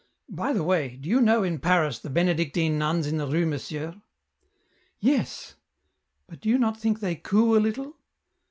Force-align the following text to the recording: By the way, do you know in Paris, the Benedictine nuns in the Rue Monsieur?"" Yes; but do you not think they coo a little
By 0.31 0.51
the 0.51 0.63
way, 0.63 0.95
do 0.95 1.07
you 1.09 1.21
know 1.21 1.43
in 1.43 1.59
Paris, 1.59 1.99
the 1.99 2.09
Benedictine 2.09 2.79
nuns 2.79 3.05
in 3.05 3.17
the 3.17 3.27
Rue 3.27 3.45
Monsieur?"" 3.45 4.01
Yes; 4.99 5.53
but 6.25 6.41
do 6.41 6.49
you 6.49 6.57
not 6.57 6.75
think 6.79 7.01
they 7.01 7.13
coo 7.15 7.55
a 7.55 7.61
little 7.61 7.97